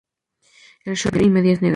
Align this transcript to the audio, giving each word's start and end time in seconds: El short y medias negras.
El 0.83 0.95
short 0.95 1.21
y 1.21 1.29
medias 1.29 1.61
negras. 1.61 1.69